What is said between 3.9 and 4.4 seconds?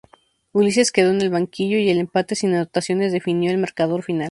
final.